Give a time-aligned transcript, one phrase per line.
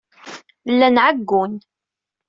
[0.71, 1.53] Llan ɛeyyun.